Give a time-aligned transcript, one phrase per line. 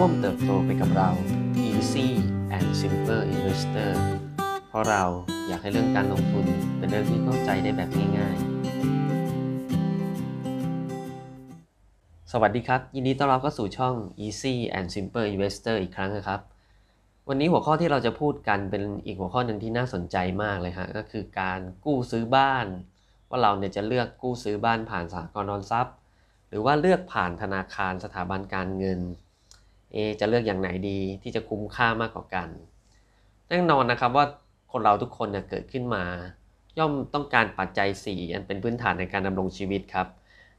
[0.00, 1.10] ร่วมเติบโตไปกับเรา
[1.66, 2.08] Easy
[2.56, 3.92] and Simple Investor
[4.68, 5.02] เพราะเรา
[5.48, 6.46] อยากให้เรื่องการลงทุน
[6.78, 13.94] เป็นเรื่องที่เข้าใจได้แบบง่ายๆ สวัสดีครับ ยินดีต้อนรับเข้าสู่ช่อง
[14.24, 16.40] Easy and Simple Investor อีกครั้งนะครับ
[17.28, 22.66] วันนี้หัวข้อที่เราจะพูดกันเป็นอีกหัวข้อหนึ่งที่น่าสนใจมากเลยฮะก็คือการกู้ซื้อบ้าน
[23.28, 25.94] ว่าเราเนี่ยจะเลือกกู้ซื้อบ้านผ่านสหกรณ์ออมทรัพย์
[26.48, 29.00] หรือว่าเลือกผ่านธนาคารสถาบันการเงิน
[29.92, 32.48] เอจะเลือกอย่างไหนดีที่จะคุ้มค่ามากกว่ากัน
[33.48, 34.24] แน่นอนนะครับว่า
[34.72, 36.04] คนเราทุกคนเนี่ยเกิดขึ้นมา
[36.78, 40.06] ย่อมต้องการปัจจัย 4 อันเป็นพื้นฐานในการดำรงชีวิตครับ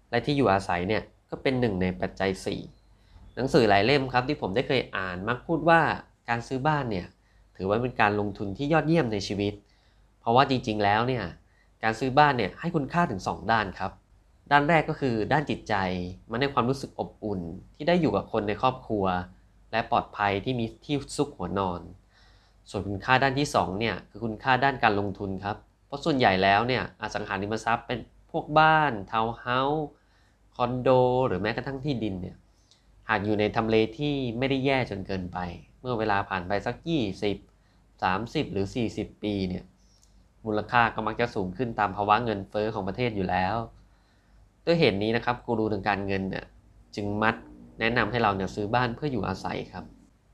[0.09, 2.61] และที่อยู่อาศัยเนี่ยก็เป็นหนึ่งในปัจจัย 4
[3.35, 5.81] หนังสือหลายเล่มครับที่ผมได้เคยอ่านมักพูดว่า
[6.29, 7.07] การซื้อบ้านเนี่ย
[7.57, 9.53] ถือว่าเป็นการลงทุนที่ยอดเยี่ยมในชีวิต
[10.19, 11.23] เพราะว่าจริงๆแล้วเนี่ย
[11.83, 13.91] การซื้อบ้านเนี่ยให้คุณค่าถึง 2 ด้านครับ
[14.51, 15.75] ด้านแรกก็คือด้านจิตใจ
[16.31, 17.41] มันให้ความรู้สึกอบอุ่น
[17.75, 19.05] ที่ได้อยู่กับคนในครอบครัว
[19.71, 21.81] และปลอดภัยที่มีที่ซุกหัวนอน
[22.69, 27.99] ส่วนคุณค่าด้านที่2เนี่ยคือคุณค่าด้านการลงทุนครับ เพราะส่วนใหญ่แล้วเนี่ยอสังหาริมทรัพย์เป็น
[28.31, 29.87] พวกบ้านทาวน์เฮาส์
[30.55, 30.89] คอนโด
[31.27, 32.35] หรือแม้กระทั่งที่ดินเนี่ย
[33.09, 35.39] หากอยู่ในทำเลที่ไม่ได้แย่จนเกินไป
[35.79, 36.75] เมื่อเวลาผ่านไปสัก
[37.43, 39.63] 20 30 หรือ 40 ปีเนี่ย
[40.45, 43.55] มูลค่าก็มักจะสูงขึ้นตามภาวะเงินเฟอ้อของประเทศอยู่แล้ว
[44.67, 46.45] ด้วยเหตุนี้นะครับกูรูทางการเงินเนี่ย
[46.95, 47.35] จึงมัด
[47.79, 49.85] แนะนำให้เราเนี่ยซื้อบ้านเพื่ออยู่อาศัยครับ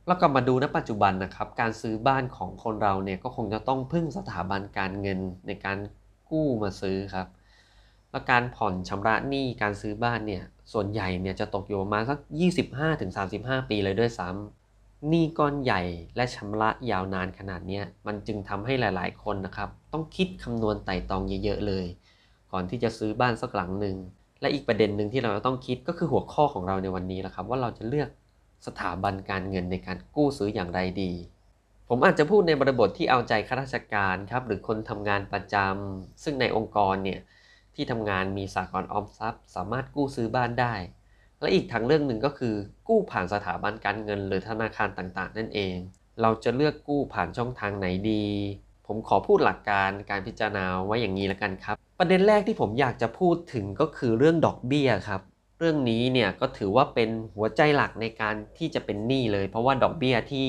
[0.08, 5.78] แล้วก็มาดูณปัจจุบันนะครับ การซื้อบ้านของคนเราเนี่ยก็คงจะต้องพึ่งสถาบันการเงินในการ
[6.30, 7.28] กู้มาซื้อครับ
[8.12, 12.20] และการผ่อนชำระหนี้การซื้อบ้านเนี่ยส่วนใหญ่เนี่ยจะตกอยู่ประมาณสัก
[12.94, 15.82] 25-35 ปีเลยด้วยซ้ำหนี้ก้อนใหญ่
[16.16, 21.86] และชำระยาวนานขนาดนี้มันจึงทำให้หลาย ๆ คนนะครับ ต้องคิดคำนวณไต่ตองเยอะ ๆ เลย
[22.52, 23.96] ก่อนที่จะซื้อบ้านสักหลังหนึ่ง
[24.44, 28.10] และอีกประเด็นหนึ่งที่เราต้องคิดก็คือหัวข้อของเราในวันนี้แหละครับ ว่าเราจะเลือก
[28.68, 31.12] สถาบันการเงินในการกู้ซื้ออย่างไรดี
[31.90, 37.20] ผมอาจจะพูดในบริบทที่เอาใจข้าราชการครับหรือคนทำงานประจำซึ่งในองค์กรเนี่ย
[37.76, 40.74] ที่ทำงานมีสากลออมทรัพย์ สามารถกู้ซื้อบ้านได้
[41.40, 42.56] และอีกทางเรื่องหนึ่งก็คือ
[42.88, 45.76] กู้ผ่านสถาบันการเงิน หรือธนาคารต่างๆ นั่นเอง
[46.22, 48.26] เราจะเลือกกู้ผ่านช่องทางไหนดี
[48.88, 55.22] ผมขอพูดหลักการการพิจารณาไว้อย่างนี้แล้วกันครับ ประเด็นแรกที่ผมอยากจะพูดถึงก็คือเรื่องดอกเบี้ยครับ
[55.60, 60.48] เรื่องนี้เนี่ยก็ถือว่าเป็นหัวใจหลักในการที่จะเป็นหนี้เลย เพราะว่าดอกเบี้ยที่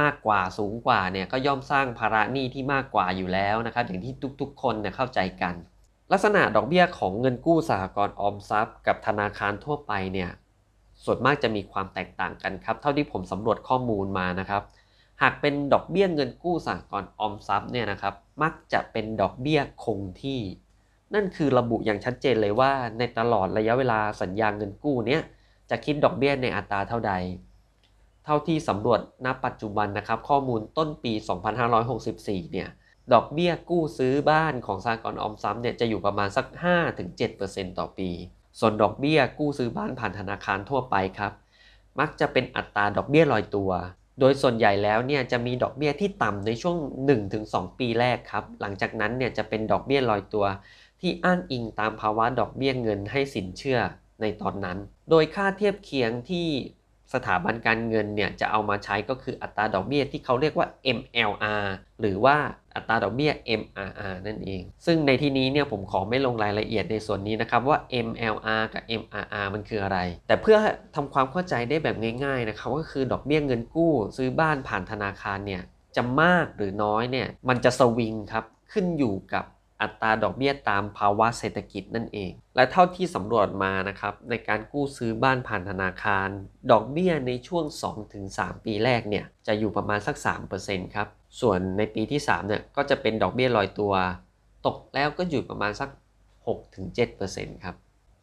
[0.00, 5.54] มากกว่าสูงกว่าเนี่ยก็ย่อมสร้างภาระหนี้ที่มากกว่าอยู่แล้วนะครับ อย่างที่ทุกๆ คนเนี่ยเข้าใจกัน
[6.12, 10.30] ลักษณะดอกเบี้ยของเงินกู้สหกรณ์ออมทรัพย์ กับธนาคารทั่วไปเนี่ย
[11.04, 14.62] ส่วนมากจะมีความแตกต่างกันครับ เท่าที่ผมสำรวจข้อมูลมานะครับ
[15.22, 20.40] หากเป็นดอกเบี้ยเงินกู้สหกรณ์ออมทรัพย์เนี่ยนะครับมักจะเป็นดอกเบี้ยคงที่
[21.14, 25.22] นั่นคือระบุอย่างชัดเจนเลยว่าในตลอดระยะเวลาสัญญาเงินกู้เนี้ย
[25.70, 27.12] จะคิดดอกเบี้ยในอัตราเท่าใด
[28.24, 31.12] เท่าที่สำรวจณปัจจุบันนะครับ ข้อมูลต้นปี
[31.82, 32.68] 2564 เนี่ย
[33.12, 36.46] ดอกเบี้ยกู้ซื้อบ้านของสหกรณ์ออมทรัพย์เนี่ยจะอยู่ประมาณสัก
[37.12, 38.10] 5-7%ต่อปี
[38.58, 41.32] ส่วนดอกเบี้ยกู้ซื้อบ้านผ่านธนาคารทั่วไปครับ
[42.00, 43.70] มักจะเป็นอัตราดอกเบี้ยลอยตัว
[44.20, 46.76] โดยส่วนใหญ่แล้วเนี่ยจะมีดอกเบี้ยที่ต่ำในช่วง
[47.28, 50.46] 1-2 ปีแรกครับ หลังจากนั้นเนี่ยจะเป็นดอกเบี้ยลอยตัว
[51.00, 53.78] ที่อ้างอิงตามภาวะดอกเบี้ยเงินให้สินเชื่อ
[54.20, 54.78] ในตอนนั้น
[55.10, 56.46] โดยค่าเทียบเคียงที่
[57.14, 60.66] สถาบันการเงินเนี่ยจะเอามาใช้ก็คืออัตราดอกเบี้ยที่เขาเรียกว่า
[60.98, 61.66] MLR
[62.00, 62.36] หรือว่า
[62.74, 70.58] อัตราดอกเบี้ย MRR นั่นเอง ซึ่งในที่นี้เนี่ยผมขอไม่ลงรายละเอียดในส่วนนี้นะครับว่า MLR กับ MRR มันคืออะไร แต่เพื่อ
[70.94, 75.62] ทำความเข้าใจได้แบบง่ายๆนะครับก็คือดอกเบี้ยเงินกู้ ซื้อบ้านผ่านธนาคารเนี่ย
[75.96, 79.44] จะมากหรือน้อยเนี่ยมันจะสวิงครับขึ้นอยู่กับ
[79.82, 86.28] อัตราดอกเบี้ยตามภาวะเศรษฐกิจนั่นเอง และเท่าที่สำรวจมานะครับในการกู้ซื้อบ้านผ่านธนาคาร
[86.70, 87.64] ดอกเบี้ยในช่วง
[88.14, 90.16] 2-3 ปีแรกเนี่ยจะอยู่ประมาณสัก
[90.56, 91.08] 3%ครับ
[91.40, 93.92] ส่วนในปีที่3เนี่ยก็จะเป็นดอกเบี้ยลอยตัว
[94.66, 95.90] ตกแล้วก็อยู่ประมาณสัก
[96.46, 97.76] 6-7%ครับ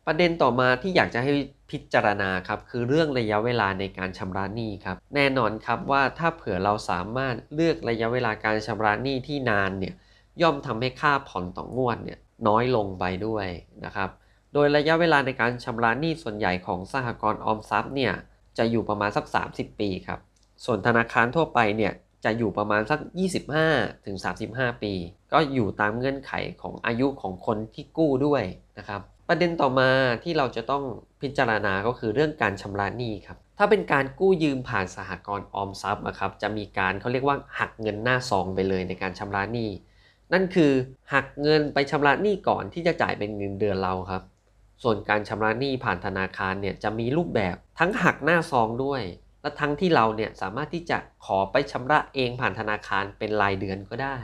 [0.06, 1.31] ประเด็นต่อมาที่อยากจะให้
[1.72, 9.94] พิจารณาครับคือเรื่องระยะเวลาในการชำระหนี้ครับแน่นอนครับว่าถ้าเผื่อเราสามารถเลือกระยะเวลาการชำระหนี้ที่นานเนี่ย
[10.42, 13.48] ย่อมทำให้ค่าผ่อนต่องวดเนี่ยน้อยลงไปด้วย
[13.86, 14.10] นะครับ
[14.54, 18.13] โดยระยะเวลาในการชำระหนี้ส่วนใหญ่ของสหกรณ์ออมทรัพย์เนี่ย
[18.57, 20.19] จะอยู่ประมาณสัก 30 ปีครับ
[20.66, 21.94] ส่วนธนาคารทั่วไปเนี่ย
[22.25, 23.00] จะอยู่ประมาณสัก
[23.54, 24.18] 25ถึง
[24.50, 24.94] 35 ปี
[25.34, 26.31] ก็อยู่ตามเงื่อนไข
[26.62, 28.44] ของอายุของคนที่กู้ด้วย
[28.78, 29.90] นะครับ ประเด็นต่อมา
[30.24, 30.83] ที่เราจะต้อง
[31.22, 39.69] พิจารณาก็คือเรื่องการชำระหนี้ครับ ถ้าเป็นการกู้ยืมผ่านสหกรณ์ออมทรัพย์นะครับ จะมีการเขาเรียกว่าหักเงินหน้าซองไปเลยในการชำระหนี้
[40.33, 40.71] นั่นคือ
[41.13, 44.24] หักเงินไปชำระหนี้ก่อนที่จะจ่ายเป็นเงินเดือนเราครับ
[44.83, 49.01] ส่วนการชำระหนี้ผ่านธนาคารเนี่ยจะมีรูปแบบทั้งหักหน้าซองด้วย
[49.41, 54.18] และทั้งที่เราเนี่ยสามารถที่จะขอไปชำระเองผ่านธนาคารเป็นรายเดือนก็ได้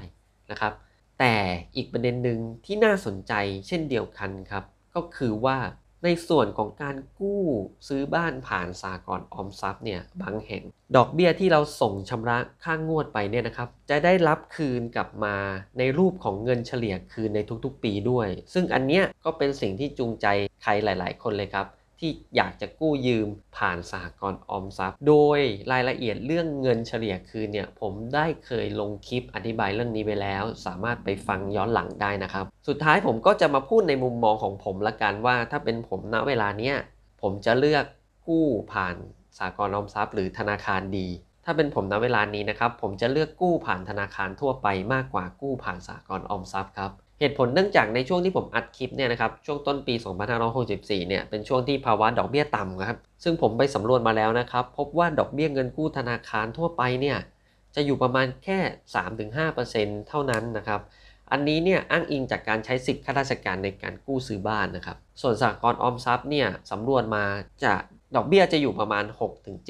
[0.51, 0.73] นะครับ
[1.19, 1.35] แต่
[1.75, 3.33] อีกประเด็นหนึ่งที่น่าสนใจ
[3.67, 4.63] เช่นเดียวกันครับ
[4.95, 5.57] ก็คือว่า
[6.03, 7.43] ในส่วนของการกู้
[7.87, 10.63] ซื้อบ้านผ่านสากลออมทรัพย์เนี่ยบางแห่ง
[10.95, 15.35] ดอกเบี้ยที่เราส่งชำระค่างวดไปเนี่ยนะครับ จะได้รับคืนกลับมา
[15.77, 20.27] ในรูปของเงินเฉลี่ยคืนในทุกๆ ปีด้วย ซึ่งอันเนี้ยก็เป็นสิ่งที่จูงใจ
[20.63, 21.67] ใครหลาย ๆ คนเลยครับ
[22.03, 23.27] ที่อยากจะกู้ยืม
[23.57, 25.39] ผ่านสหกรณ์ออมทรัพย์ โดย
[25.71, 36.75] รายละเอียดเรื่องเงินเฉลี่ยคืนเนี่ยผมได้เคยลงคลิปอธิบายเรื่องนี้ไปแล้ว สามารถไปฟังย้อนหลังได้นะครับ สุดท้ายผมก็จะมาพูดในมุมมองของผมละกันว่า ถ้าเป็นผมณเวลาเนี้ย
[37.21, 37.85] ผมจะเลือก
[38.27, 38.95] กู้ผ่าน
[39.37, 41.07] สหกรณ์ออมทรัพย์ หรือธนาคารดี
[41.45, 46.91] ถ้าเป็นผมณเวลานี้นะครับผมจะเลือกกู้ผ่านธนาคารทั่วไปมากกว่ากู้ผ่านสหกรณ์ออมทรัพย์ครับ
[47.23, 49.93] เหตุผลเนื่องจากในช่วงที่ผมอัดคลิปเนี่ยนะครับช่วงต้นปี
[50.51, 57.17] 2564 เนี่ยเป็นช่วงที่ภาวะดอกเบี้ยต่ำครับซึ่งผมไปสำรวจมาแล้วนะครับพบว่าดอกเบี้ยเงินกู้ธนาคารทั่วไปเนี่ย
[57.75, 58.59] จะอยู่ประมาณแค่
[59.33, 60.81] 3-5%เท่านั้นนะครับ
[61.31, 67.25] อันนี้เนี่ยอ้างอิงจากการใช้สิทธิข้าราชการในการกู้ซื้อบ้านนะครับส่วนสหกรณ์ออมทรัพย์เนี่ยสำรวจมา
[67.63, 67.73] จะ
[68.15, 69.03] ดอกเบี้ยจะอยู่ประมาณ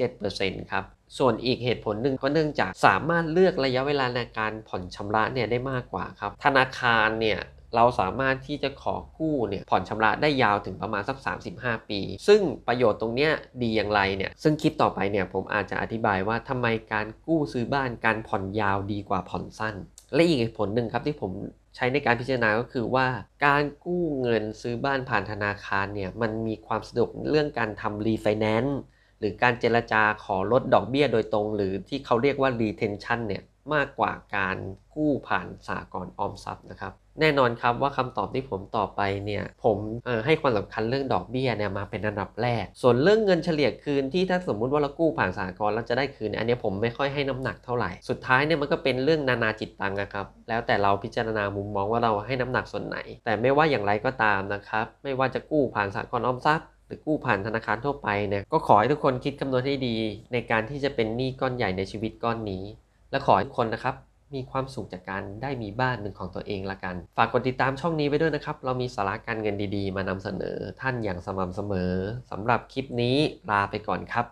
[0.02, 0.84] 6-7%ครับ
[1.18, 7.40] ส่วนอีกเหตุผลหนึ่งก็เนื่องจากสามารถเลือกระยะเวลาในการผ่อนชำระเนี่ยได้มากกว่าครับ ธนาคารเนี่ย
[7.76, 11.16] เราสามารถที่จะขอกู้เนี่ยผ่อนชำระได้ยาวถึงประมาณสัก
[11.54, 19.74] 35 ปี ซึ่งประโยชน์ตรงเนี้ยดีอย่างไรเนี่ยซึ่งคลิปต่อไปเนี่ยผมอาจจะอธิบายว่าทำไมการกู้ซื้อบ้านการผ่อนยาวดีกว่าผ่อนสั้น
[20.14, 21.32] และอีกเหตุผลหนึ่งครับที่ผม
[21.76, 23.06] ใช้ในการพิจารณาก็คือว่า
[23.46, 28.78] การกู้เงินซื้อบ้านผ่านธนาคารเนี่ยมันมีความสะดวกเรื่องการทำรีไฟแนนซ์
[29.24, 33.42] หรือการเจรจาขอลดดอกเบี้ยโดยตรง หรือที่เขาเรียกว่า retention เนี่ย
[33.74, 34.56] มากกว่าการ
[34.94, 39.78] กู้ผ่านสหกรณ์ออมทรัพย์นะครับแน่นอนครับว่าคำตอบที่ผมตอบไปเนี่ยผม
[40.26, 59.96] ให้ความสำคัญเรื่องดอกเบี้ยเนี่ยมาเป็นอันดับแรก ส่วนเรื่องเงินเฉลี่ยคืนที่ถ้าสมมุติว่าเรากู้ผ่านสหกรณ์แล้วจะได้คืน อันนี้ผมไม่ค่อยให้น้ำหนักเท่าไหร่ สุดท้ายเนี่ยมันก็เป็นเรื่องนานาจิตตังนะครับแล้วแต่เราพิจารณามุมมองว่าเราให้น้ำหนักส่วนไหน แต่ไม่ว่าอย่างไรก็ตามนะครับไม่ว่าจะกู้ผ่านสากลออมทรัพย์ หรือกู้ผ่านธนาคารทั่วไปเนี่ยก็ขอให้ทุกคนคิดคำนวณให้ดี
[60.32, 62.64] ในการที่จะเป็นหนี้ก้อนใหญ่ในชีวิตก้อนนี้
[63.10, 63.94] และขอให้ทุกคนนะครับ
[64.34, 71.92] มีความสุขจากการได้มีบ้านเป็นของตัวเองละกัน ฝากกดติดตามช่องนี้ไว้ด้วยนะครับ เรามีสาระการเงินดีๆ มานำเสนอท่านอย่างสม่ำเสมอ
[72.30, 73.16] สำหรับคลิปนี้
[73.50, 74.26] ลาไปก่อนครับ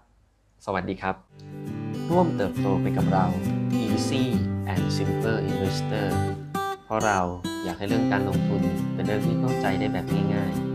[0.64, 1.14] สวัสดีครับ
[2.10, 3.26] ร่วมเติบโตไปกับเรา
[3.82, 4.24] Easy
[4.72, 6.08] and Simple Investor
[6.84, 7.20] เพราะเรา
[7.64, 8.62] อยากให้เรื่องการลงทุน
[8.94, 10.71] เป็นเรื่องที่เข้าใจได้แบบง่ายๆ